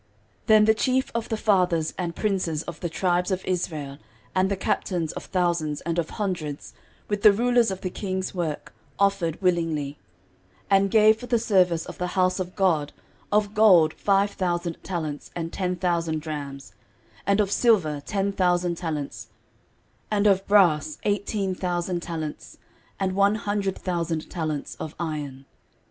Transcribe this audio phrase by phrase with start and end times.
[0.01, 0.09] 13:029:006
[0.47, 3.99] Then the chief of the fathers and princes of the tribes of Israel
[4.33, 6.73] and the captains of thousands and of hundreds,
[7.07, 9.99] with the rulers of the king's work, offered willingly,
[10.71, 12.93] 13:029:007 And gave for the service of the house of God
[13.31, 16.73] of gold five thousand talents and ten thousand drams,
[17.27, 19.27] and of silver ten thousand talents,
[20.09, 22.57] and of brass eighteen thousand talents,
[22.99, 25.45] and one hundred thousand talents of iron.